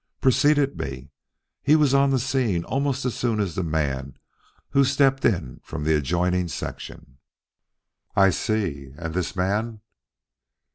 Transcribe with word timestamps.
"Preceded 0.19 0.79
me. 0.79 1.11
He 1.61 1.75
was 1.75 1.93
on 1.93 2.09
the 2.09 2.17
scene 2.17 2.63
almost 2.63 3.05
as 3.05 3.13
soon 3.13 3.39
as 3.39 3.53
the 3.53 3.61
man 3.61 4.17
who 4.71 4.83
stepped 4.83 5.23
in 5.25 5.59
from 5.63 5.83
the 5.83 5.95
adjoining 5.95 6.47
section." 6.47 7.19
"I 8.15 8.31
see. 8.31 8.93
And 8.97 9.13
this 9.13 9.35
man?" 9.35 9.81